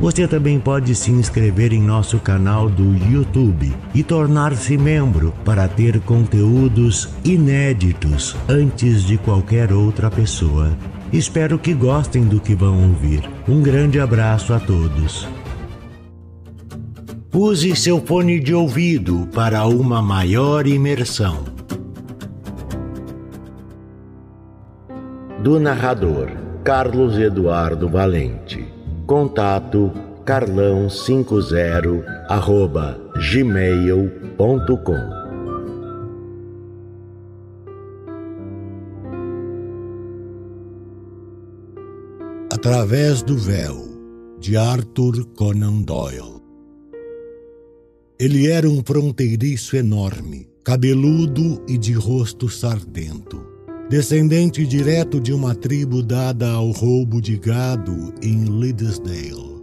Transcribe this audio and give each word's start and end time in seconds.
Você 0.00 0.26
também 0.26 0.58
pode 0.58 0.94
se 0.94 1.10
inscrever 1.10 1.72
em 1.72 1.80
nosso 1.80 2.18
canal 2.18 2.68
do 2.68 2.96
YouTube 3.10 3.72
e 3.94 4.02
tornar-se 4.02 4.76
membro 4.76 5.32
para 5.44 5.68
ter 5.68 6.00
conteúdos 6.00 7.08
inéditos 7.24 8.36
antes 8.48 9.04
de 9.04 9.16
qualquer 9.16 9.72
outra 9.72 10.10
pessoa. 10.10 10.76
Espero 11.12 11.58
que 11.58 11.72
gostem 11.72 12.24
do 12.24 12.40
que 12.40 12.56
vão 12.56 12.88
ouvir. 12.88 13.22
Um 13.48 13.62
grande 13.62 14.00
abraço 14.00 14.52
a 14.52 14.58
todos. 14.58 15.28
Use 17.32 17.74
seu 17.76 18.04
fone 18.04 18.40
de 18.40 18.52
ouvido 18.52 19.28
para 19.32 19.64
uma 19.66 20.02
maior 20.02 20.66
imersão. 20.66 21.44
Do 25.40 25.60
narrador 25.60 26.30
Carlos 26.64 27.18
Eduardo 27.18 27.88
Valente. 27.88 28.73
Contato 29.06 29.92
carlão50 30.24 32.02
arroba 32.26 32.98
gmail.com 33.30 34.94
Através 42.50 43.22
do 43.22 43.36
Véu, 43.36 43.76
de 44.40 44.56
Arthur 44.56 45.26
Conan 45.36 45.82
Doyle. 45.82 46.40
Ele 48.18 48.46
era 48.46 48.66
um 48.66 48.82
fronteiriço 48.82 49.76
enorme, 49.76 50.48
cabeludo 50.64 51.62
e 51.68 51.76
de 51.76 51.92
rosto 51.92 52.48
sardento 52.48 53.53
descendente 53.88 54.66
direto 54.66 55.20
de 55.20 55.32
uma 55.32 55.54
tribo 55.54 56.02
dada 56.02 56.50
ao 56.50 56.70
roubo 56.70 57.20
de 57.20 57.36
gado 57.36 58.14
em 58.22 58.44
Liddesdale. 58.44 59.62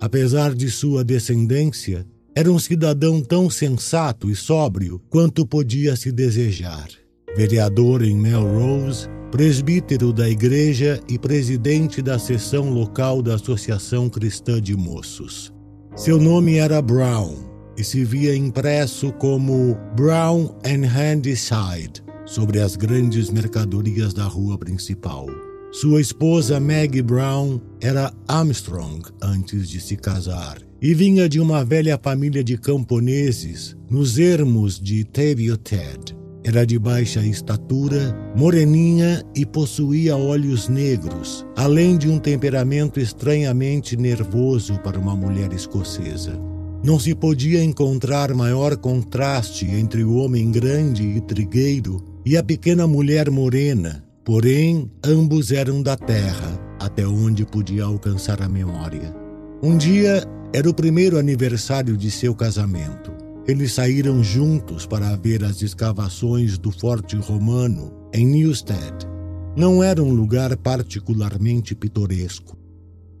Apesar 0.00 0.54
de 0.54 0.70
sua 0.70 1.04
descendência, 1.04 2.06
era 2.34 2.50
um 2.50 2.58
cidadão 2.58 3.22
tão 3.22 3.48
sensato 3.48 4.30
e 4.30 4.34
sóbrio 4.34 5.00
quanto 5.08 5.46
podia 5.46 5.94
se 5.94 6.10
desejar. 6.10 6.88
Vereador 7.36 8.02
em 8.02 8.16
Melrose, 8.16 9.06
presbítero 9.30 10.12
da 10.12 10.28
igreja 10.28 11.00
e 11.08 11.18
presidente 11.18 12.02
da 12.02 12.18
seção 12.18 12.70
local 12.70 13.22
da 13.22 13.36
Associação 13.36 14.08
Cristã 14.08 14.60
de 14.60 14.76
Moços. 14.76 15.52
Seu 15.94 16.18
nome 16.18 16.56
era 16.56 16.82
Brown 16.82 17.36
e 17.76 17.84
se 17.84 18.04
via 18.04 18.34
impresso 18.34 19.12
como 19.12 19.76
Brown 19.94 20.56
and 20.64 20.86
Handyside, 20.86 22.02
sobre 22.30 22.60
as 22.60 22.76
grandes 22.76 23.28
mercadorias 23.28 24.14
da 24.14 24.22
rua 24.24 24.56
principal. 24.56 25.26
Sua 25.72 26.00
esposa 26.00 26.60
Maggie 26.60 27.02
Brown 27.02 27.60
era 27.80 28.12
Armstrong 28.28 29.02
antes 29.20 29.68
de 29.68 29.80
se 29.80 29.96
casar 29.96 30.58
e 30.80 30.94
vinha 30.94 31.28
de 31.28 31.40
uma 31.40 31.64
velha 31.64 31.98
família 32.00 32.44
de 32.44 32.56
camponeses 32.56 33.76
nos 33.90 34.16
ermos 34.16 34.78
de 34.80 35.02
Ted. 35.02 36.16
Era 36.44 36.64
de 36.64 36.78
baixa 36.78 37.20
estatura, 37.20 38.16
moreninha 38.36 39.24
e 39.34 39.44
possuía 39.44 40.16
olhos 40.16 40.68
negros, 40.68 41.44
além 41.56 41.98
de 41.98 42.08
um 42.08 42.18
temperamento 42.18 43.00
estranhamente 43.00 43.96
nervoso 43.96 44.78
para 44.78 44.98
uma 44.98 45.16
mulher 45.16 45.52
escocesa. 45.52 46.40
Não 46.82 46.98
se 46.98 47.12
podia 47.14 47.62
encontrar 47.62 48.32
maior 48.34 48.76
contraste 48.76 49.66
entre 49.66 50.02
o 50.04 50.14
homem 50.14 50.50
grande 50.50 51.02
e 51.02 51.20
trigueiro 51.20 52.09
e 52.30 52.36
a 52.36 52.44
pequena 52.44 52.86
mulher 52.86 53.28
morena, 53.28 54.04
porém 54.24 54.88
ambos 55.04 55.50
eram 55.50 55.82
da 55.82 55.96
terra, 55.96 56.76
até 56.78 57.04
onde 57.04 57.44
podia 57.44 57.82
alcançar 57.82 58.40
a 58.40 58.48
memória. 58.48 59.12
Um 59.60 59.76
dia 59.76 60.22
era 60.54 60.70
o 60.70 60.72
primeiro 60.72 61.18
aniversário 61.18 61.96
de 61.96 62.08
seu 62.08 62.32
casamento. 62.32 63.10
Eles 63.48 63.72
saíram 63.72 64.22
juntos 64.22 64.86
para 64.86 65.16
ver 65.16 65.42
as 65.42 65.60
escavações 65.60 66.56
do 66.56 66.70
Forte 66.70 67.16
Romano 67.16 67.92
em 68.14 68.24
Newstead. 68.28 69.08
Não 69.56 69.82
era 69.82 70.00
um 70.00 70.12
lugar 70.12 70.56
particularmente 70.56 71.74
pitoresco. 71.74 72.56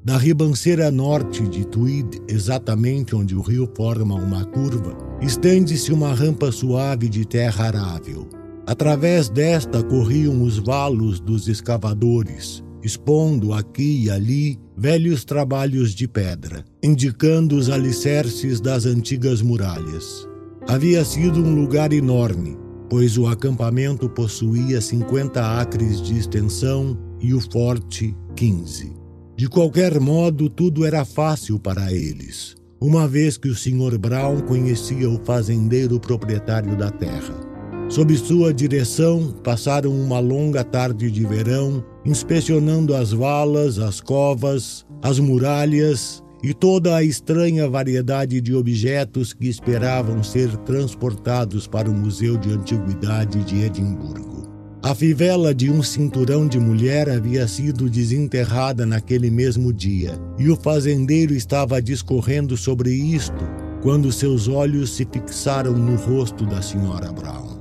Da 0.04 0.16
ribanceira 0.18 0.88
norte 0.88 1.42
de 1.48 1.64
Tweed, 1.64 2.22
exatamente 2.28 3.16
onde 3.16 3.34
o 3.34 3.40
rio 3.40 3.68
forma 3.76 4.14
uma 4.14 4.44
curva, 4.44 4.96
estende-se 5.20 5.92
uma 5.92 6.14
rampa 6.14 6.52
suave 6.52 7.08
de 7.08 7.24
terra 7.24 7.66
arável. 7.66 8.38
Através 8.70 9.28
desta 9.28 9.82
corriam 9.82 10.44
os 10.44 10.56
valos 10.56 11.18
dos 11.18 11.48
escavadores, 11.48 12.62
expondo 12.84 13.52
aqui 13.52 14.04
e 14.04 14.08
ali 14.08 14.60
velhos 14.76 15.24
trabalhos 15.24 15.92
de 15.92 16.06
pedra, 16.06 16.64
indicando 16.80 17.56
os 17.56 17.68
alicerces 17.68 18.60
das 18.60 18.86
antigas 18.86 19.42
muralhas. 19.42 20.24
Havia 20.68 21.04
sido 21.04 21.42
um 21.42 21.52
lugar 21.52 21.92
enorme, 21.92 22.56
pois 22.88 23.18
o 23.18 23.26
acampamento 23.26 24.08
possuía 24.08 24.80
50 24.80 25.60
acres 25.60 26.00
de 26.00 26.16
extensão 26.16 26.96
e 27.20 27.34
o 27.34 27.40
forte 27.40 28.16
15. 28.36 28.92
De 29.36 29.48
qualquer 29.48 29.98
modo, 29.98 30.48
tudo 30.48 30.86
era 30.86 31.04
fácil 31.04 31.58
para 31.58 31.92
eles, 31.92 32.54
uma 32.80 33.08
vez 33.08 33.36
que 33.36 33.48
o 33.48 33.54
Sr. 33.56 33.98
Brown 33.98 34.42
conhecia 34.42 35.10
o 35.10 35.18
fazendeiro 35.24 35.98
proprietário 35.98 36.76
da 36.76 36.88
terra. 36.88 37.49
Sob 37.90 38.16
sua 38.16 38.54
direção, 38.54 39.34
passaram 39.42 39.90
uma 39.90 40.20
longa 40.20 40.62
tarde 40.62 41.10
de 41.10 41.26
verão, 41.26 41.84
inspecionando 42.06 42.94
as 42.94 43.10
valas, 43.10 43.80
as 43.80 44.00
covas, 44.00 44.86
as 45.02 45.18
muralhas 45.18 46.22
e 46.40 46.54
toda 46.54 46.94
a 46.94 47.02
estranha 47.02 47.68
variedade 47.68 48.40
de 48.40 48.54
objetos 48.54 49.32
que 49.32 49.48
esperavam 49.48 50.22
ser 50.22 50.56
transportados 50.58 51.66
para 51.66 51.90
o 51.90 51.92
Museu 51.92 52.36
de 52.36 52.52
Antiguidade 52.52 53.42
de 53.42 53.64
Edimburgo. 53.64 54.48
A 54.84 54.94
fivela 54.94 55.52
de 55.52 55.68
um 55.68 55.82
cinturão 55.82 56.46
de 56.46 56.60
mulher 56.60 57.10
havia 57.10 57.48
sido 57.48 57.90
desenterrada 57.90 58.86
naquele 58.86 59.32
mesmo 59.32 59.72
dia, 59.72 60.16
e 60.38 60.48
o 60.48 60.54
fazendeiro 60.54 61.34
estava 61.34 61.82
discorrendo 61.82 62.56
sobre 62.56 62.92
isto 62.92 63.44
quando 63.82 64.12
seus 64.12 64.46
olhos 64.46 64.90
se 64.90 65.04
fixaram 65.12 65.72
no 65.72 65.96
rosto 65.96 66.46
da 66.46 66.62
senhora 66.62 67.10
Brown. 67.12 67.59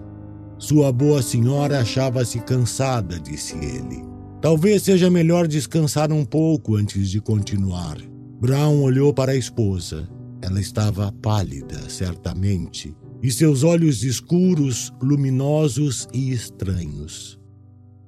Sua 0.60 0.92
boa 0.92 1.22
senhora 1.22 1.80
achava-se 1.80 2.38
cansada, 2.42 3.18
disse 3.18 3.56
ele. 3.56 4.04
Talvez 4.42 4.84
seja 4.84 5.10
melhor 5.10 5.48
descansar 5.48 6.12
um 6.12 6.26
pouco 6.26 6.76
antes 6.76 7.10
de 7.10 7.22
continuar. 7.22 7.98
Brown 8.42 8.82
olhou 8.82 9.14
para 9.14 9.32
a 9.32 9.38
esposa. 9.38 10.08
Ela 10.42 10.60
estava 10.60 11.14
pálida, 11.22 11.90
certamente, 11.90 12.94
e 13.24 13.32
seus 13.32 13.64
olhos 13.64 14.04
escuros, 14.04 14.94
luminosos 15.02 16.10
e 16.14 16.32
estranhos. 16.32 17.40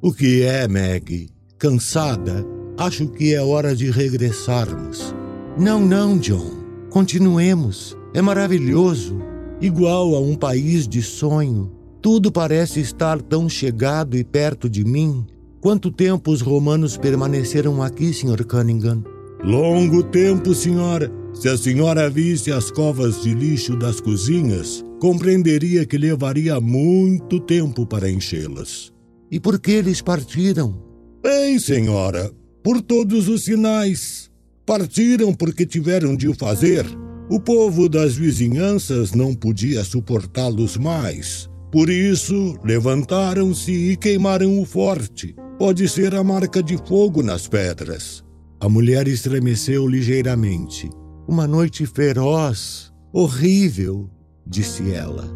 O 0.01 0.11
que 0.13 0.43
é, 0.43 0.67
Meg? 0.67 1.29
Cansada? 1.57 2.45
Acho 2.77 3.07
que 3.07 3.33
é 3.33 3.41
hora 3.41 3.73
de 3.73 3.89
regressarmos. 3.89 5.15
Não, 5.57 5.79
não, 5.85 6.17
John. 6.17 6.51
Continuemos. 6.89 7.97
É 8.13 8.21
maravilhoso. 8.21 9.17
Igual 9.61 10.15
a 10.15 10.19
um 10.19 10.35
país 10.35 10.85
de 10.85 11.01
sonho. 11.01 11.80
Tudo 12.01 12.31
parece 12.31 12.79
estar 12.79 13.21
tão 13.21 13.47
chegado 13.47 14.17
e 14.17 14.23
perto 14.23 14.67
de 14.67 14.83
mim. 14.83 15.23
Quanto 15.59 15.91
tempo 15.91 16.31
os 16.31 16.41
romanos 16.41 16.97
permaneceram 16.97 17.83
aqui, 17.83 18.11
Sr. 18.11 18.43
Cunningham? 18.43 19.03
Longo 19.43 20.01
tempo, 20.01 20.55
senhora. 20.55 21.11
Se 21.31 21.47
a 21.47 21.55
senhora 21.55 22.09
visse 22.09 22.51
as 22.51 22.71
covas 22.71 23.21
de 23.21 23.35
lixo 23.35 23.77
das 23.77 24.01
cozinhas, 24.01 24.83
compreenderia 24.99 25.85
que 25.85 25.95
levaria 25.95 26.59
muito 26.59 27.39
tempo 27.39 27.85
para 27.85 28.09
enchê-las. 28.09 28.91
E 29.29 29.39
por 29.39 29.59
que 29.59 29.71
eles 29.71 30.01
partiram? 30.01 30.81
Bem, 31.21 31.59
senhora, 31.59 32.31
por 32.63 32.81
todos 32.81 33.27
os 33.27 33.43
sinais. 33.43 34.31
Partiram 34.65 35.35
porque 35.35 35.67
tiveram 35.67 36.15
de 36.15 36.27
o 36.27 36.33
fazer. 36.33 36.83
O 37.29 37.39
povo 37.39 37.87
das 37.87 38.15
vizinhanças 38.15 39.13
não 39.13 39.35
podia 39.35 39.83
suportá-los 39.83 40.77
mais. 40.77 41.50
Por 41.71 41.89
isso, 41.89 42.57
levantaram-se 42.63 43.71
e 43.71 43.95
queimaram 43.95 44.59
o 44.59 44.65
forte. 44.65 45.33
Pode 45.57 45.87
ser 45.87 46.13
a 46.13 46.23
marca 46.23 46.61
de 46.61 46.77
fogo 46.85 47.23
nas 47.23 47.47
pedras. 47.47 48.23
A 48.59 48.67
mulher 48.67 49.07
estremeceu 49.07 49.87
ligeiramente. 49.87 50.89
Uma 51.27 51.47
noite 51.47 51.85
feroz, 51.85 52.91
horrível, 53.13 54.09
disse 54.45 54.91
ela. 54.91 55.31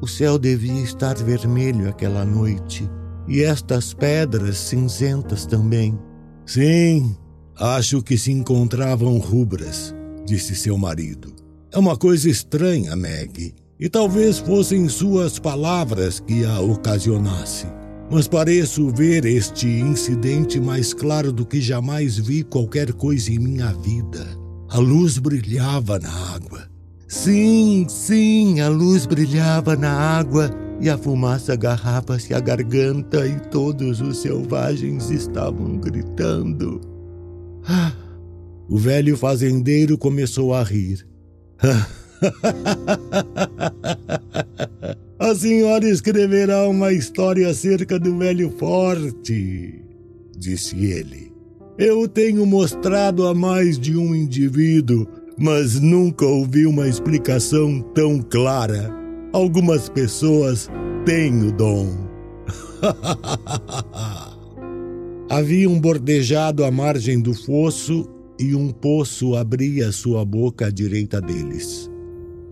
O 0.00 0.06
céu 0.06 0.38
devia 0.38 0.82
estar 0.82 1.16
vermelho 1.16 1.88
aquela 1.88 2.24
noite, 2.24 2.88
e 3.26 3.42
estas 3.42 3.92
pedras 3.94 4.56
cinzentas 4.58 5.46
também. 5.46 5.98
Sim, 6.46 7.16
acho 7.58 8.02
que 8.02 8.16
se 8.16 8.30
encontravam 8.30 9.18
rubras, 9.18 9.94
disse 10.24 10.54
seu 10.54 10.78
marido. 10.78 11.34
É 11.72 11.78
uma 11.78 11.96
coisa 11.96 12.28
estranha, 12.28 12.94
Meg, 12.94 13.54
e 13.78 13.88
talvez 13.88 14.38
fossem 14.38 14.88
suas 14.88 15.38
palavras 15.38 16.20
que 16.20 16.44
a 16.44 16.60
ocasionasse. 16.60 17.66
Mas 18.10 18.28
pareço 18.28 18.90
ver 18.90 19.24
este 19.24 19.66
incidente 19.66 20.60
mais 20.60 20.92
claro 20.92 21.32
do 21.32 21.44
que 21.44 21.60
jamais 21.60 22.18
vi 22.18 22.42
qualquer 22.42 22.92
coisa 22.92 23.32
em 23.32 23.38
minha 23.38 23.72
vida. 23.72 24.26
A 24.68 24.78
luz 24.78 25.18
brilhava 25.18 25.98
na 25.98 26.12
água. 26.34 26.68
Sim, 27.08 27.86
sim, 27.88 28.60
a 28.60 28.68
luz 28.68 29.06
brilhava 29.06 29.76
na 29.76 29.90
água 29.90 30.50
e 30.80 30.90
a 30.90 30.98
fumaça 30.98 31.52
agarrava-se 31.52 32.34
à 32.34 32.40
garganta 32.40 33.26
e 33.26 33.38
todos 33.48 34.00
os 34.00 34.18
selvagens 34.18 35.10
estavam 35.10 35.78
gritando. 35.78 36.80
Ah, 37.66 37.92
o 38.68 38.76
velho 38.76 39.16
fazendeiro 39.16 39.96
começou 39.96 40.54
a 40.54 40.62
rir. 40.62 41.06
A 45.18 45.34
senhora 45.34 45.88
escreverá 45.88 46.68
uma 46.68 46.92
história 46.92 47.48
acerca 47.48 47.98
do 47.98 48.16
velho 48.18 48.50
forte, 48.58 49.82
disse 50.36 50.76
ele. 50.84 51.32
Eu 51.76 52.06
tenho 52.06 52.46
mostrado 52.46 53.26
a 53.26 53.34
mais 53.34 53.78
de 53.78 53.96
um 53.96 54.14
indivíduo, 54.14 55.08
mas 55.36 55.80
nunca 55.80 56.24
ouvi 56.24 56.66
uma 56.66 56.86
explicação 56.86 57.80
tão 57.94 58.22
clara. 58.22 58.94
Algumas 59.32 59.88
pessoas 59.88 60.70
têm 61.04 61.42
o 61.42 61.50
dom. 61.50 61.88
Havia 65.28 65.68
um 65.68 65.80
bordejado 65.80 66.64
à 66.64 66.70
margem 66.70 67.20
do 67.20 67.34
fosso 67.34 68.08
e 68.38 68.54
um 68.54 68.70
poço 68.70 69.34
abria 69.34 69.90
sua 69.90 70.24
boca 70.24 70.66
à 70.66 70.70
direita 70.70 71.20
deles. 71.20 71.90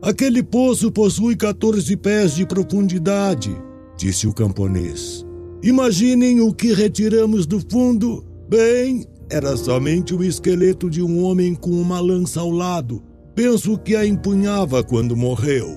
Aquele 0.03 0.43
poço 0.43 0.91
possui 0.91 1.37
14 1.37 1.97
pés 1.97 2.35
de 2.35 2.45
profundidade, 2.45 3.57
disse 3.97 4.27
o 4.27 4.35
camponês. 4.35 5.25
Imaginem 5.63 6.41
o 6.41 6.53
que 6.53 6.73
retiramos 6.73 7.47
do 7.47 7.61
fundo. 7.71 8.27
Bem, 8.49 9.07
era 9.31 9.57
somente 9.57 10.13
o 10.13 10.25
esqueleto 10.25 10.91
de 10.91 11.01
um 11.01 11.23
homem 11.23 11.55
com 11.55 11.71
uma 11.71 12.01
lança 12.01 12.41
ao 12.41 12.51
lado. 12.51 13.01
Penso 13.33 13.79
que 13.79 13.95
a 13.95 14.05
empunhava 14.05 14.83
quando 14.83 15.17
morreu. 15.17 15.69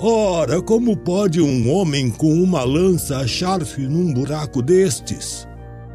Ora, 0.00 0.62
como 0.62 0.96
pode 0.96 1.42
um 1.42 1.70
homem 1.70 2.08
com 2.08 2.32
uma 2.42 2.64
lança 2.64 3.18
achar-se 3.18 3.82
num 3.82 4.14
buraco 4.14 4.62
destes? 4.62 5.46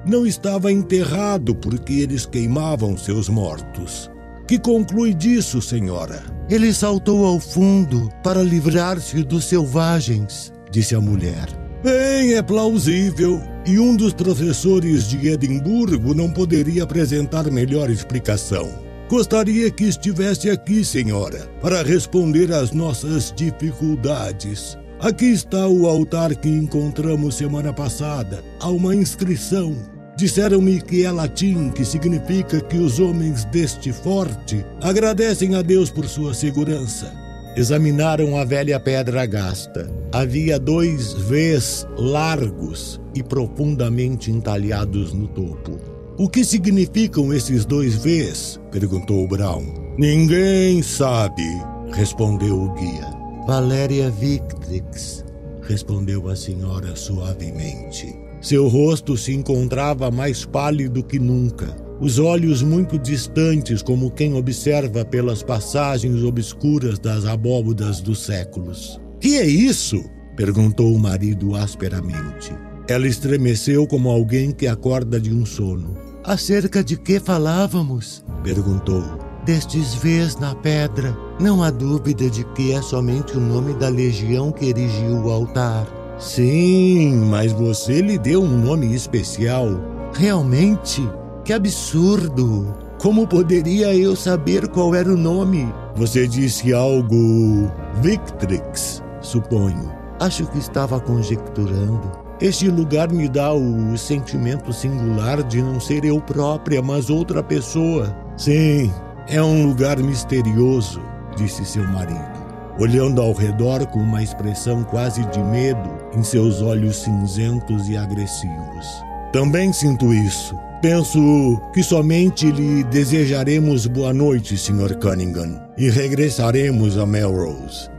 Não 0.06 0.28
estava 0.28 0.72
enterrado 0.72 1.56
porque 1.56 1.94
eles 1.94 2.24
queimavam 2.28 2.96
seus 2.96 3.28
mortos. 3.28 4.12
Que 4.50 4.58
conclui 4.58 5.14
disso, 5.14 5.62
senhora? 5.62 6.24
Ele 6.50 6.74
saltou 6.74 7.24
ao 7.24 7.40
fundo 7.40 8.10
para 8.24 8.42
livrar-se 8.42 9.22
dos 9.22 9.46
selvagens, 9.46 10.52
disse 10.72 10.96
a 10.96 11.00
mulher. 11.00 11.48
Bem, 11.84 12.34
é 12.34 12.42
plausível. 12.42 13.40
E 13.64 13.78
um 13.78 13.96
dos 13.96 14.12
professores 14.12 15.08
de 15.08 15.28
Edimburgo 15.28 16.16
não 16.16 16.32
poderia 16.32 16.82
apresentar 16.82 17.52
melhor 17.52 17.92
explicação. 17.92 18.68
Gostaria 19.08 19.70
que 19.70 19.84
estivesse 19.84 20.50
aqui, 20.50 20.84
senhora, 20.84 21.48
para 21.62 21.84
responder 21.84 22.52
às 22.52 22.72
nossas 22.72 23.32
dificuldades. 23.36 24.76
Aqui 25.00 25.26
está 25.26 25.68
o 25.68 25.86
altar 25.86 26.34
que 26.36 26.50
encontramos 26.50 27.36
semana 27.36 27.72
passada. 27.72 28.44
Há 28.60 28.70
uma 28.70 28.96
inscrição 28.96 29.78
Disseram-me 30.20 30.82
que 30.82 31.06
é 31.06 31.12
latim, 31.14 31.70
que 31.70 31.86
significa 31.86 32.60
que 32.60 32.76
os 32.76 33.00
homens 33.00 33.46
deste 33.46 33.94
forte 33.94 34.66
agradecem 34.82 35.56
a 35.56 35.62
Deus 35.62 35.90
por 35.90 36.06
sua 36.10 36.34
segurança. 36.34 37.10
Examinaram 37.56 38.38
a 38.38 38.44
velha 38.44 38.78
pedra 38.82 39.26
gasta. 39.26 39.90
Havia 40.12 40.60
dois 40.60 41.14
Vs 41.14 41.88
largos 41.98 43.00
e 43.16 43.24
profundamente 43.24 44.30
entalhados 44.30 45.14
no 45.14 45.26
topo. 45.30 45.80
O 46.18 46.28
que 46.28 46.44
significam 46.44 47.34
esses 47.34 47.64
dois 47.64 47.96
Vs? 47.96 48.60
perguntou 48.74 49.26
Brown. 49.26 49.64
Ninguém 49.98 50.84
sabe, 50.84 51.48
respondeu 51.94 52.62
o 52.62 52.74
guia. 52.74 53.08
Valéria 53.48 54.10
Victrix, 54.10 55.24
respondeu 55.62 56.28
a 56.28 56.36
senhora 56.36 56.94
suavemente. 56.94 58.29
Seu 58.42 58.68
rosto 58.68 59.18
se 59.18 59.34
encontrava 59.34 60.10
mais 60.10 60.46
pálido 60.46 61.04
que 61.04 61.20
nunca, 61.20 61.76
os 62.00 62.18
olhos 62.18 62.64
muito 62.64 62.98
distantes, 62.98 63.82
como 63.82 64.10
quem 64.10 64.34
observa 64.34 65.04
pelas 65.04 65.44
passagens 65.44 66.24
obscuras 66.24 66.98
das 66.98 67.26
abóbodas 67.26 68.00
dos 68.00 68.22
séculos. 68.24 69.00
Que 69.20 69.36
é 69.38 69.46
isso? 69.46 70.02
perguntou 70.38 70.94
o 70.94 71.00
marido 71.00 71.54
asperamente. 71.56 72.54
Ela 72.88 73.08
estremeceu 73.08 73.86
como 73.86 74.10
alguém 74.10 74.54
que 74.54 74.66
acorda 74.66 75.20
de 75.20 75.34
um 75.34 75.46
sono. 75.46 75.98
Acerca 76.24 76.82
de 76.82 76.96
que 76.96 77.20
falávamos? 77.20 78.24
perguntou. 78.42 79.04
Destes 79.46 79.96
vês 79.96 80.38
na 80.38 80.56
pedra. 80.56 81.16
Não 81.40 81.62
há 81.62 81.70
dúvida 81.70 82.30
de 82.30 82.46
que 82.54 82.72
é 82.72 82.82
somente 82.82 83.36
o 83.36 83.42
nome 83.42 83.74
da 83.74 83.90
legião 83.90 84.52
que 84.52 84.68
erigiu 84.68 85.26
o 85.26 85.30
altar. 85.30 85.99
Sim, 86.20 87.16
mas 87.30 87.54
você 87.54 88.02
lhe 88.02 88.18
deu 88.18 88.44
um 88.44 88.58
nome 88.58 88.94
especial. 88.94 89.70
Realmente? 90.14 91.02
Que 91.46 91.54
absurdo! 91.54 92.76
Como 93.00 93.26
poderia 93.26 93.96
eu 93.96 94.14
saber 94.18 94.68
qual 94.68 94.94
era 94.94 95.10
o 95.10 95.16
nome? 95.16 95.74
Você 95.96 96.28
disse 96.28 96.74
algo. 96.74 97.72
Victrix, 98.02 99.02
suponho. 99.22 99.94
Acho 100.20 100.46
que 100.48 100.60
estava 100.60 101.00
conjecturando. 101.00 102.12
Este 102.42 102.70
lugar 102.70 103.10
me 103.10 103.30
dá 103.30 103.54
o 103.54 103.98
sentimento 103.98 104.74
singular 104.74 105.42
de 105.42 105.62
não 105.62 105.80
ser 105.80 106.04
eu 106.04 106.20
própria, 106.20 106.82
mas 106.82 107.10
outra 107.10 107.42
pessoa. 107.42 108.14
Sim, 108.36 108.92
é 109.30 109.42
um 109.42 109.68
lugar 109.68 109.98
misterioso, 110.00 111.02
disse 111.38 111.64
seu 111.64 111.88
marido 111.88 112.39
olhando 112.80 113.22
ao 113.22 113.34
redor 113.34 113.86
com 113.88 114.00
uma 114.00 114.24
expressão 114.24 114.84
quase 114.84 115.26
de 115.26 115.40
medo 115.40 115.90
em 116.16 116.24
seus 116.24 116.62
olhos 116.62 116.98
cinzentos 116.98 117.90
e 117.90 117.98
agressivos. 117.98 118.88
Também 119.32 119.72
sinto 119.74 120.14
isso. 120.14 120.56
Penso 120.82 121.62
que 121.74 121.84
somente 121.84 122.50
lhe 122.50 122.84
desejaremos 122.86 123.86
boa 123.86 124.14
noite, 124.14 124.58
Sr. 124.58 124.98
Cunningham, 124.98 125.62
e 125.78 125.90
regressaremos 125.90 126.98
a 126.98 127.06
Melrose. 127.06 127.90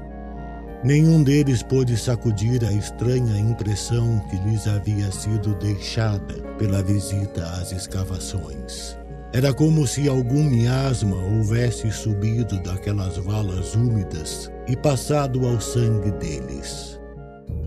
Nenhum 0.82 1.22
deles 1.22 1.62
pôde 1.62 1.94
sacudir 1.98 2.64
a 2.64 2.72
estranha 2.72 3.38
impressão 3.38 4.18
que 4.30 4.36
lhes 4.36 4.66
havia 4.66 5.12
sido 5.12 5.54
deixada 5.56 6.34
pela 6.58 6.82
visita 6.82 7.44
às 7.60 7.70
escavações. 7.70 8.99
Era 9.32 9.54
como 9.54 9.86
se 9.86 10.08
algum 10.08 10.42
miasma 10.42 11.14
houvesse 11.14 11.88
subido 11.92 12.60
daquelas 12.64 13.16
valas 13.16 13.76
úmidas 13.76 14.50
e 14.66 14.74
passado 14.76 15.46
ao 15.46 15.60
sangue 15.60 16.10
deles. 16.12 16.98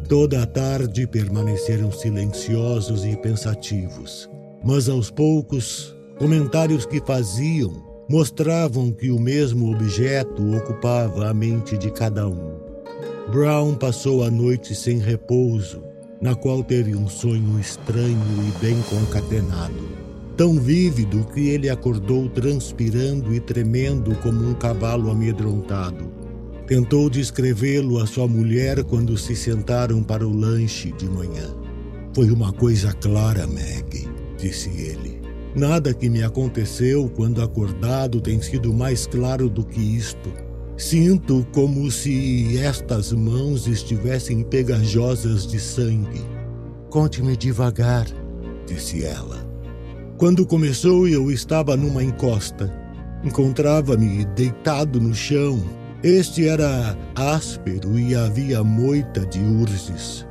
Toda 0.09 0.43
a 0.43 0.45
tarde 0.45 1.07
permaneceram 1.07 1.89
silenciosos 1.89 3.05
e 3.05 3.15
pensativos, 3.15 4.29
mas 4.61 4.89
aos 4.89 5.09
poucos, 5.09 5.95
comentários 6.19 6.85
que 6.85 6.99
faziam 6.99 7.81
mostravam 8.09 8.91
que 8.91 9.09
o 9.09 9.17
mesmo 9.17 9.71
objeto 9.71 10.57
ocupava 10.57 11.29
a 11.29 11.33
mente 11.33 11.77
de 11.77 11.89
cada 11.91 12.27
um. 12.27 12.57
Brown 13.31 13.75
passou 13.75 14.21
a 14.25 14.29
noite 14.29 14.75
sem 14.75 14.97
repouso, 14.97 15.81
na 16.21 16.35
qual 16.35 16.61
teve 16.61 16.93
um 16.93 17.07
sonho 17.07 17.57
estranho 17.57 18.19
e 18.49 18.59
bem 18.59 18.81
concatenado 18.89 20.02
tão 20.35 20.59
vívido 20.59 21.25
que 21.33 21.49
ele 21.49 21.69
acordou 21.69 22.27
transpirando 22.29 23.33
e 23.33 23.39
tremendo 23.39 24.15
como 24.17 24.49
um 24.49 24.53
cavalo 24.53 25.11
amedrontado. 25.11 26.11
Tentou 26.67 27.09
descrevê-lo 27.09 27.99
à 27.99 28.07
sua 28.07 28.27
mulher 28.27 28.83
quando 28.83 29.17
se 29.17 29.35
sentaram 29.35 30.01
para 30.01 30.27
o 30.27 30.35
lanche 30.35 30.91
de 30.93 31.09
manhã. 31.09 31.53
Foi 32.15 32.31
uma 32.31 32.53
coisa 32.53 32.93
clara, 32.93 33.45
Meg, 33.45 34.07
disse 34.37 34.69
ele. 34.69 35.21
Nada 35.55 35.93
que 35.93 36.09
me 36.09 36.23
aconteceu 36.23 37.11
quando 37.15 37.41
acordado 37.41 38.19
tem 38.21 38.41
sido 38.41 38.73
mais 38.73 39.05
claro 39.05 39.49
do 39.49 39.63
que 39.63 39.79
isto. 39.79 40.33
Sinto 40.75 41.45
como 41.51 41.91
se 41.91 42.57
estas 42.57 43.11
mãos 43.11 43.67
estivessem 43.67 44.41
pegajosas 44.41 45.45
de 45.45 45.59
sangue. 45.59 46.21
Conte-me 46.89 47.37
devagar, 47.37 48.07
disse 48.65 49.03
ela. 49.03 49.42
Quando 50.17 50.45
começou, 50.45 51.07
eu 51.07 51.31
estava 51.31 51.75
numa 51.75 52.03
encosta. 52.03 52.73
Encontrava-me 53.23 54.25
deitado 54.25 54.99
no 54.99 55.13
chão, 55.13 55.61
Este 56.03 56.49
era 56.49 56.97
áspero 57.15 57.97
e 57.97 58.13
havia 58.13 58.61
moita 58.61 59.25
de 59.25 59.39
urzes. 59.39 60.27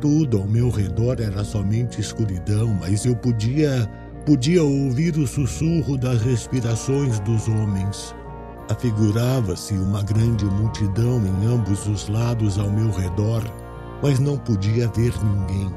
Tudo 0.00 0.38
ao 0.38 0.46
meu 0.46 0.70
redor 0.70 1.20
era 1.20 1.44
somente 1.44 2.00
escuridão, 2.00 2.68
mas 2.80 3.04
eu 3.04 3.14
podia 3.14 3.86
podia 4.24 4.64
ouvir 4.64 5.18
o 5.18 5.26
sussurro 5.26 5.98
das 5.98 6.22
respirações 6.22 7.20
dos 7.20 7.48
homens. 7.48 8.14
Afigurava-se 8.70 9.74
uma 9.74 10.02
grande 10.02 10.46
multidão 10.46 11.20
em 11.26 11.46
ambos 11.46 11.86
os 11.86 12.08
lados 12.08 12.58
ao 12.58 12.70
meu 12.70 12.90
redor, 12.90 13.42
mas 14.02 14.18
não 14.18 14.38
podia 14.38 14.88
ver 14.88 15.12
ninguém. 15.22 15.70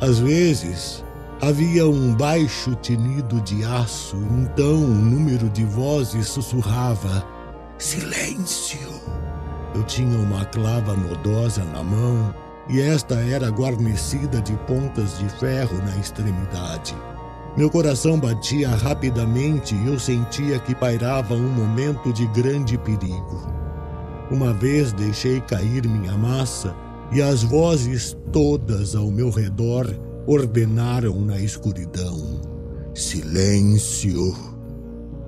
Às 0.00 0.18
vezes, 0.18 1.04
havia 1.40 1.86
um 1.86 2.14
baixo 2.14 2.74
tinido 2.76 3.40
de 3.40 3.64
aço, 3.64 4.16
então 4.32 4.74
um 4.74 4.94
número 4.94 5.48
de 5.48 5.64
vozes 5.64 6.28
sussurrava: 6.28 7.24
Silêncio! 7.78 8.88
Eu 9.74 9.82
tinha 9.84 10.18
uma 10.18 10.44
clava 10.46 10.94
nodosa 10.94 11.62
na 11.64 11.82
mão 11.82 12.34
e 12.68 12.80
esta 12.80 13.14
era 13.14 13.48
guarnecida 13.48 14.40
de 14.40 14.54
pontas 14.66 15.18
de 15.18 15.28
ferro 15.28 15.78
na 15.84 15.96
extremidade. 15.96 16.96
Meu 17.56 17.70
coração 17.70 18.18
batia 18.18 18.68
rapidamente 18.68 19.74
e 19.74 19.86
eu 19.86 19.98
sentia 19.98 20.58
que 20.58 20.74
pairava 20.74 21.34
um 21.34 21.48
momento 21.48 22.12
de 22.12 22.26
grande 22.28 22.76
perigo. 22.78 23.46
Uma 24.30 24.52
vez 24.52 24.92
deixei 24.92 25.40
cair 25.40 25.86
minha 25.86 26.16
massa 26.16 26.74
e 27.10 27.22
as 27.22 27.42
vozes 27.42 28.16
todas 28.32 28.94
ao 28.94 29.10
meu 29.10 29.30
redor 29.30 29.88
ordenaram 30.28 31.22
na 31.22 31.40
escuridão: 31.40 32.40
Silêncio! 32.94 34.36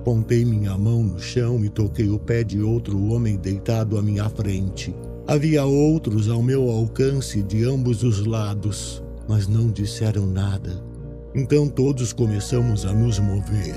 Pontei 0.05 0.45
minha 0.45 0.77
mão 0.77 1.03
no 1.03 1.19
chão 1.19 1.65
e 1.65 1.69
toquei 1.69 2.09
o 2.09 2.19
pé 2.19 2.43
de 2.43 2.61
outro 2.61 3.03
homem 3.07 3.35
deitado 3.35 3.97
à 3.97 4.01
minha 4.01 4.29
frente. 4.29 4.95
Havia 5.27 5.65
outros 5.65 6.29
ao 6.29 6.41
meu 6.41 6.69
alcance 6.69 7.41
de 7.41 7.63
ambos 7.63 8.03
os 8.03 8.25
lados, 8.25 9.03
mas 9.27 9.47
não 9.47 9.71
disseram 9.71 10.25
nada. 10.25 10.83
Então 11.33 11.67
todos 11.67 12.13
começamos 12.13 12.85
a 12.85 12.93
nos 12.93 13.19
mover. 13.19 13.75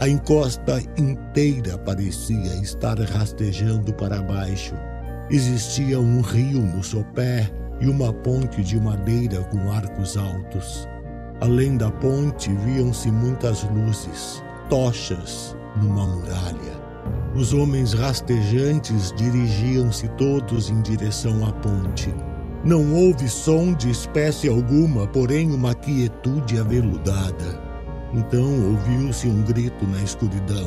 A 0.00 0.08
encosta 0.08 0.82
inteira 0.98 1.78
parecia 1.78 2.56
estar 2.62 2.98
rastejando 3.00 3.92
para 3.94 4.22
baixo. 4.22 4.74
Existia 5.30 5.98
um 6.00 6.20
rio 6.20 6.60
no 6.60 6.82
sopé 6.82 7.50
e 7.80 7.88
uma 7.88 8.12
ponte 8.12 8.62
de 8.62 8.80
madeira 8.80 9.42
com 9.44 9.70
arcos 9.70 10.16
altos. 10.16 10.88
Além 11.40 11.76
da 11.76 11.90
ponte, 11.90 12.52
viam-se 12.52 13.10
muitas 13.10 13.62
luzes, 13.64 14.42
tochas 14.68 15.56
numa 15.80 16.06
muralha. 16.06 16.88
Os 17.34 17.52
homens 17.52 17.92
rastejantes 17.92 19.12
dirigiam-se 19.16 20.08
todos 20.16 20.70
em 20.70 20.80
direção 20.82 21.46
à 21.46 21.52
ponte. 21.52 22.12
Não 22.64 22.92
houve 22.92 23.28
som 23.28 23.72
de 23.72 23.90
espécie 23.90 24.48
alguma, 24.48 25.06
porém 25.06 25.52
uma 25.52 25.74
quietude 25.74 26.58
aveludada. 26.58 27.60
Então 28.12 28.72
ouviu-se 28.72 29.28
um 29.28 29.42
grito 29.42 29.86
na 29.86 30.02
escuridão. 30.02 30.66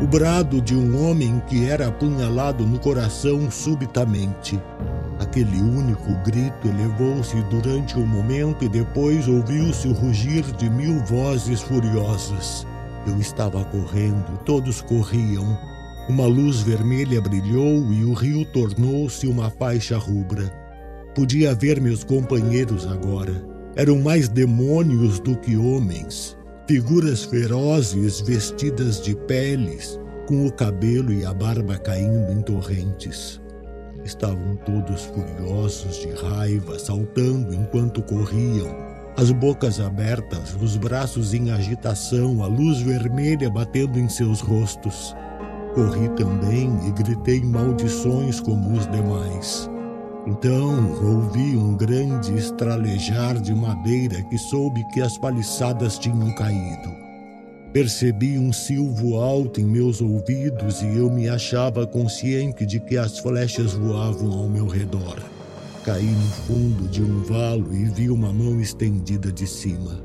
O 0.00 0.06
brado 0.06 0.60
de 0.60 0.74
um 0.74 1.06
homem 1.06 1.42
que 1.46 1.68
era 1.68 1.88
apunhalado 1.88 2.66
no 2.66 2.78
coração 2.78 3.50
subitamente. 3.50 4.60
Aquele 5.32 5.62
único 5.62 6.12
grito 6.26 6.68
elevou-se 6.68 7.40
durante 7.44 7.98
um 7.98 8.06
momento 8.06 8.66
e 8.66 8.68
depois 8.68 9.26
ouviu-se 9.26 9.88
o 9.88 9.92
rugir 9.94 10.42
de 10.58 10.68
mil 10.68 11.02
vozes 11.06 11.62
furiosas. 11.62 12.66
Eu 13.06 13.18
estava 13.18 13.64
correndo, 13.64 14.38
todos 14.44 14.82
corriam. 14.82 15.58
Uma 16.06 16.26
luz 16.26 16.60
vermelha 16.60 17.18
brilhou 17.18 17.90
e 17.94 18.04
o 18.04 18.12
rio 18.12 18.44
tornou-se 18.52 19.26
uma 19.26 19.48
faixa 19.48 19.96
rubra. 19.96 20.52
Podia 21.14 21.54
ver 21.54 21.80
meus 21.80 22.04
companheiros 22.04 22.86
agora. 22.86 23.32
Eram 23.74 24.02
mais 24.02 24.28
demônios 24.28 25.18
do 25.18 25.34
que 25.34 25.56
homens. 25.56 26.36
Figuras 26.68 27.24
ferozes 27.24 28.20
vestidas 28.20 29.00
de 29.00 29.14
peles, 29.14 29.98
com 30.26 30.46
o 30.46 30.52
cabelo 30.52 31.10
e 31.10 31.24
a 31.24 31.32
barba 31.32 31.78
caindo 31.78 32.30
em 32.32 32.42
torrentes. 32.42 33.41
Estavam 34.04 34.56
todos 34.56 35.02
furiosos 35.02 36.00
de 36.00 36.10
raiva, 36.10 36.78
saltando 36.78 37.54
enquanto 37.54 38.02
corriam, 38.02 38.92
as 39.16 39.30
bocas 39.30 39.78
abertas, 39.78 40.56
os 40.60 40.76
braços 40.76 41.34
em 41.34 41.50
agitação, 41.50 42.42
a 42.42 42.46
luz 42.46 42.80
vermelha 42.80 43.50
batendo 43.50 43.98
em 43.98 44.08
seus 44.08 44.40
rostos. 44.40 45.14
Corri 45.74 46.08
também 46.16 46.70
e 46.86 46.92
gritei 46.92 47.42
maldições 47.42 48.40
como 48.40 48.76
os 48.76 48.86
demais. 48.90 49.70
Então 50.26 50.92
ouvi 51.02 51.56
um 51.56 51.76
grande 51.76 52.32
estralejar 52.34 53.38
de 53.38 53.54
madeira 53.54 54.22
que 54.22 54.38
soube 54.38 54.84
que 54.84 55.02
as 55.02 55.18
paliçadas 55.18 55.98
tinham 55.98 56.34
caído. 56.34 57.11
Percebi 57.72 58.38
um 58.38 58.52
silvo 58.52 59.16
alto 59.16 59.58
em 59.58 59.64
meus 59.64 60.02
ouvidos 60.02 60.82
e 60.82 60.98
eu 60.98 61.10
me 61.10 61.26
achava 61.26 61.86
consciente 61.86 62.66
de 62.66 62.78
que 62.78 62.98
as 62.98 63.18
flechas 63.18 63.72
voavam 63.72 64.30
ao 64.30 64.46
meu 64.46 64.66
redor. 64.66 65.16
Caí 65.82 66.04
no 66.04 66.28
fundo 66.46 66.86
de 66.86 67.02
um 67.02 67.22
valo 67.22 67.74
e 67.74 67.84
vi 67.86 68.10
uma 68.10 68.30
mão 68.30 68.60
estendida 68.60 69.32
de 69.32 69.46
cima. 69.46 70.02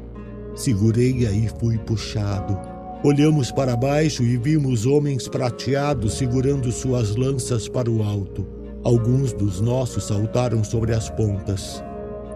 Segurei-a 0.55 1.29
e 1.29 1.49
fui 1.59 1.77
puxado. 1.79 2.57
Olhamos 3.03 3.51
para 3.51 3.75
baixo 3.75 4.23
e 4.23 4.37
vimos 4.37 4.85
homens 4.85 5.27
prateados 5.27 6.13
segurando 6.13 6.71
suas 6.71 7.17
lanças 7.17 7.67
para 7.67 7.91
o 7.91 8.01
alto. 8.01 8.47
Alguns 8.81 9.33
dos 9.33 9.59
nossos 9.59 10.05
saltaram 10.05 10.63
sobre 10.63 10.93
as 10.93 11.09
pontas. 11.09 11.83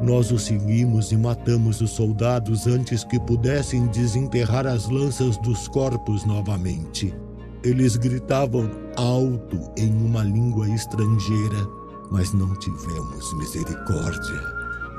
Nós 0.02 0.32
os 0.32 0.46
seguimos 0.46 1.12
e 1.12 1.18
matamos 1.18 1.80
os 1.80 1.92
soldados 1.92 2.66
antes 2.66 3.04
que 3.04 3.20
pudessem 3.20 3.86
desenterrar 3.88 4.66
as 4.66 4.90
lanças 4.90 5.38
dos 5.38 5.68
corpos 5.68 6.26
novamente. 6.26 7.14
Eles 7.64 7.96
gritavam 7.98 8.68
alto 8.98 9.60
em 9.78 9.94
uma 10.04 10.24
língua 10.24 10.68
estrangeira, 10.70 11.68
mas 12.10 12.34
não 12.34 12.52
tivemos 12.56 13.32
misericórdia. 13.36 14.42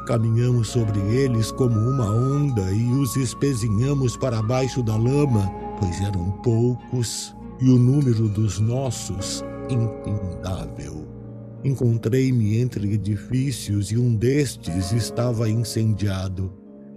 Caminhamos 0.06 0.68
sobre 0.68 1.00
eles 1.00 1.50
como 1.50 1.76
uma 1.78 2.08
onda 2.08 2.70
e 2.70 2.92
os 2.92 3.16
espezinhamos 3.16 4.16
para 4.16 4.40
baixo 4.40 4.84
da 4.84 4.96
lama, 4.96 5.50
pois 5.80 6.00
eram 6.00 6.30
poucos 6.42 7.34
e 7.60 7.68
o 7.68 7.78
número 7.78 8.28
dos 8.28 8.60
nossos 8.60 9.44
infindável. 9.68 11.11
Encontrei-me 11.64 12.58
entre 12.58 12.94
edifícios 12.94 13.92
e 13.92 13.96
um 13.96 14.14
destes 14.14 14.92
estava 14.92 15.48
incendiado. 15.48 16.52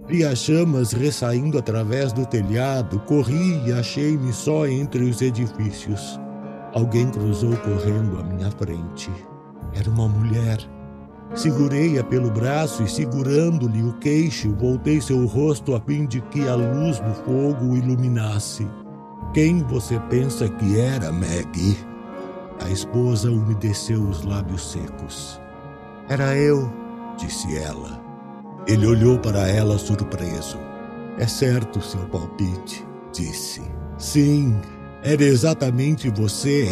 Vi 0.08 0.24
as 0.24 0.40
chamas 0.40 0.92
ressaindo 0.92 1.58
através 1.58 2.12
do 2.12 2.26
telhado, 2.26 2.98
corri 3.00 3.60
e 3.66 3.72
achei-me 3.72 4.32
só 4.32 4.66
entre 4.66 5.04
os 5.04 5.22
edifícios. 5.22 6.20
Alguém 6.72 7.08
cruzou 7.10 7.56
correndo 7.58 8.18
à 8.18 8.24
minha 8.24 8.50
frente. 8.52 9.10
Era 9.72 9.88
uma 9.88 10.08
mulher. 10.08 10.58
Segurei-a 11.34 12.04
pelo 12.04 12.30
braço 12.30 12.82
e, 12.82 12.88
segurando-lhe 12.88 13.82
o 13.82 13.92
queixo, 13.94 14.54
voltei 14.54 15.00
seu 15.00 15.26
rosto 15.26 15.74
a 15.74 15.80
fim 15.80 16.06
de 16.06 16.20
que 16.22 16.46
a 16.46 16.54
luz 16.54 17.00
do 17.00 17.14
fogo 17.24 17.72
o 17.72 17.76
iluminasse. 17.76 18.66
Quem 19.32 19.62
você 19.64 19.98
pensa 20.08 20.48
que 20.48 20.78
era, 20.78 21.10
Maggie? 21.10 21.76
A 22.66 22.70
esposa 22.70 23.30
umedeceu 23.30 24.02
os 24.02 24.24
lábios 24.24 24.72
secos. 24.72 25.40
Era 26.08 26.36
eu, 26.36 26.68
disse 27.16 27.56
ela. 27.56 28.02
Ele 28.66 28.84
olhou 28.84 29.20
para 29.20 29.46
ela 29.46 29.78
surpreso. 29.78 30.58
É 31.16 31.28
certo 31.28 31.80
seu 31.80 32.00
palpite, 32.08 32.84
disse. 33.12 33.62
Sim, 33.96 34.56
era 35.04 35.22
exatamente 35.22 36.10
você. 36.10 36.68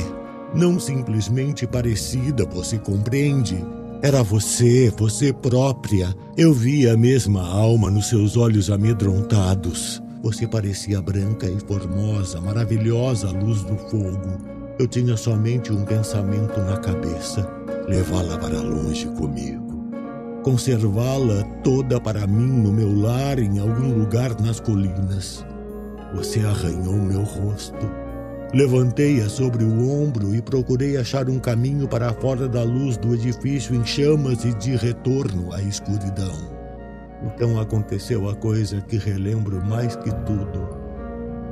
Não 0.53 0.81
simplesmente 0.81 1.65
parecida, 1.65 2.45
você 2.45 2.77
compreende? 2.77 3.65
Era 4.03 4.21
você, 4.21 4.93
você 4.99 5.33
própria. 5.33 6.13
Eu 6.37 6.53
vi 6.53 6.89
a 6.89 6.97
mesma 6.97 7.47
alma 7.47 7.89
nos 7.89 8.09
seus 8.09 8.37
olhos 8.37 8.69
amedrontados. 8.69 10.03
Você 10.25 10.45
parecia 10.45 11.01
branca 11.01 11.47
e 11.47 11.61
formosa, 11.61 12.41
maravilhosa 12.41 13.29
à 13.29 13.31
luz 13.31 13.63
do 13.63 13.77
fogo. 13.77 14.54
Eu 14.77 14.89
tinha 14.89 15.17
somente 15.17 15.73
um 15.73 15.85
pensamento 15.85 16.61
na 16.61 16.77
cabeça: 16.79 17.49
levá-la 17.87 18.37
para 18.39 18.61
longe 18.61 19.07
comigo. 19.11 19.63
Conservá-la 20.43 21.45
toda 21.63 22.01
para 22.01 22.27
mim 22.27 22.61
no 22.61 22.73
meu 22.73 22.93
lar 22.93 23.39
em 23.39 23.61
algum 23.61 23.97
lugar 23.97 24.39
nas 24.41 24.59
colinas. 24.59 25.47
Você 26.15 26.41
arranhou 26.41 26.95
meu 26.95 27.23
rosto. 27.23 27.89
Levantei-a 28.53 29.29
sobre 29.29 29.65
o 29.65 29.91
ombro 29.91 30.35
e 30.35 30.43
procurei 30.43 30.97
achar 30.97 31.29
um 31.29 31.39
caminho 31.39 31.89
para 31.89 32.13
fora 32.13 32.49
da 32.49 32.63
luz 32.63 32.97
do 32.97 33.15
edifício 33.15 33.75
em 33.75 33.85
chamas 33.85 34.45
e 34.45 34.53
de 34.55 34.77
retorno 34.77 35.53
à 35.53 35.63
escuridão. 35.63 36.53
Então 37.23 37.59
aconteceu 37.59 38.29
a 38.29 38.35
coisa 38.35 38.81
que 38.81 38.97
relembro 38.97 39.65
mais 39.65 39.97
que 39.97 40.11
tudo. 40.25 40.69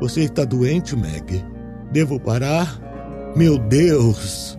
Você 0.00 0.22
está 0.22 0.44
doente, 0.44 0.96
Meg? 0.96 1.44
Devo 1.90 2.20
parar? 2.20 2.91
Meu 3.34 3.56
Deus! 3.56 4.58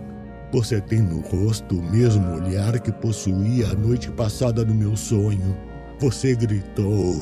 Você 0.52 0.80
tem 0.80 1.00
no 1.00 1.20
rosto 1.20 1.78
o 1.78 1.82
mesmo 1.92 2.34
olhar 2.34 2.76
que 2.80 2.90
possuía 2.90 3.68
a 3.68 3.74
noite 3.74 4.10
passada 4.10 4.64
no 4.64 4.74
meu 4.74 4.96
sonho. 4.96 5.56
Você 6.00 6.34
gritou. 6.34 7.14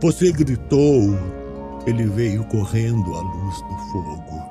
Você 0.00 0.32
gritou. 0.32 1.18
Ele 1.86 2.06
veio 2.06 2.42
correndo 2.44 3.14
à 3.14 3.20
luz 3.20 3.56
do 3.56 3.76
fogo. 3.92 4.42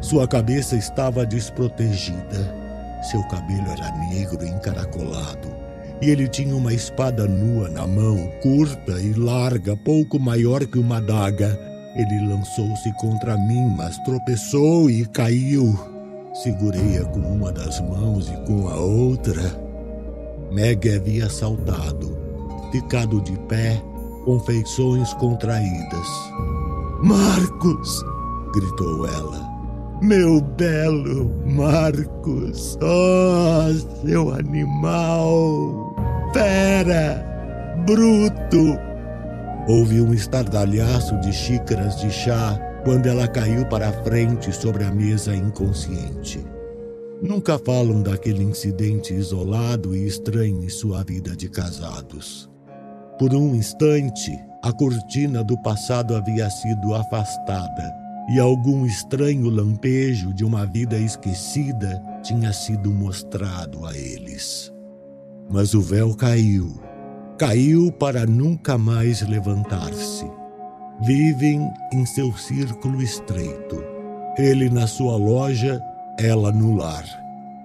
Sua 0.00 0.26
cabeça 0.26 0.76
estava 0.76 1.26
desprotegida. 1.26 2.54
Seu 3.10 3.22
cabelo 3.24 3.68
era 3.70 3.90
negro 4.08 4.42
e 4.42 4.48
encaracolado. 4.48 5.48
E 6.00 6.08
ele 6.08 6.26
tinha 6.26 6.56
uma 6.56 6.72
espada 6.72 7.26
nua 7.26 7.68
na 7.68 7.86
mão, 7.86 8.30
curta 8.42 8.92
e 8.92 9.12
larga, 9.12 9.76
pouco 9.76 10.18
maior 10.18 10.66
que 10.66 10.78
uma 10.78 10.96
adaga. 10.96 11.73
Ele 11.94 12.26
lançou-se 12.26 12.92
contra 12.94 13.36
mim, 13.36 13.72
mas 13.76 13.98
tropeçou 13.98 14.90
e 14.90 15.06
caiu. 15.06 15.78
Segurei-a 16.34 17.04
com 17.04 17.20
uma 17.20 17.52
das 17.52 17.80
mãos 17.80 18.28
e 18.28 18.36
com 18.46 18.68
a 18.68 18.74
outra. 18.74 19.42
Meg 20.50 20.88
havia 20.88 21.28
saltado, 21.28 22.18
ficado 22.72 23.20
de 23.20 23.38
pé, 23.46 23.80
com 24.24 24.40
feições 24.40 25.12
contraídas. 25.14 26.08
Marcos! 27.02 28.02
gritou 28.52 29.06
ela. 29.06 29.54
Meu 30.02 30.40
belo 30.40 31.30
Marcos! 31.46 32.76
Oh, 32.82 34.06
seu 34.06 34.34
animal! 34.34 35.94
Fera! 36.32 37.24
Bruto! 37.86 38.93
Houve 39.66 39.98
um 39.98 40.12
estardalhaço 40.12 41.18
de 41.20 41.32
xícaras 41.32 41.98
de 41.98 42.10
chá 42.10 42.58
quando 42.84 43.06
ela 43.06 43.26
caiu 43.26 43.66
para 43.66 43.88
a 43.88 43.92
frente 44.04 44.52
sobre 44.52 44.84
a 44.84 44.90
mesa 44.90 45.34
inconsciente. 45.34 46.44
Nunca 47.22 47.58
falam 47.58 48.02
daquele 48.02 48.42
incidente 48.42 49.14
isolado 49.14 49.96
e 49.96 50.06
estranho 50.06 50.62
em 50.62 50.68
sua 50.68 51.02
vida 51.02 51.34
de 51.34 51.48
casados. 51.48 52.50
Por 53.18 53.34
um 53.34 53.54
instante, 53.54 54.38
a 54.62 54.70
cortina 54.70 55.42
do 55.42 55.56
passado 55.62 56.14
havia 56.14 56.50
sido 56.50 56.94
afastada 56.94 57.90
e 58.34 58.38
algum 58.38 58.84
estranho 58.84 59.48
lampejo 59.48 60.34
de 60.34 60.44
uma 60.44 60.66
vida 60.66 60.98
esquecida 60.98 62.02
tinha 62.22 62.52
sido 62.52 62.90
mostrado 62.92 63.86
a 63.86 63.96
eles. 63.96 64.70
Mas 65.48 65.72
o 65.72 65.80
véu 65.80 66.14
caiu. 66.14 66.93
Caiu 67.38 67.90
para 67.90 68.24
nunca 68.24 68.78
mais 68.78 69.20
levantar-se 69.22 70.24
vivem 71.00 71.72
em 71.92 72.06
seu 72.06 72.32
círculo 72.36 73.02
estreito. 73.02 73.82
Ele 74.38 74.68
na 74.70 74.86
sua 74.86 75.16
loja, 75.16 75.80
ela 76.18 76.52
no 76.52 76.76
lar. 76.76 77.04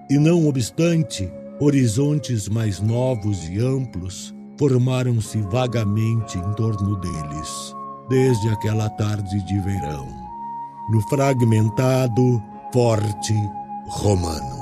E 0.08 0.18
não 0.18 0.46
obstante, 0.46 1.30
horizontes 1.60 2.48
mais 2.48 2.80
novos 2.80 3.48
e 3.48 3.58
amplos 3.58 4.34
formaram-se 4.58 5.40
vagamente 5.42 6.38
em 6.38 6.52
torno 6.54 6.96
deles, 6.96 7.74
desde 8.08 8.48
aquela 8.50 8.90
tarde 8.90 9.40
de 9.42 9.58
verão, 9.60 10.06
no 10.90 11.00
fragmentado, 11.08 12.42
forte 12.72 13.34
romano. 13.88 14.59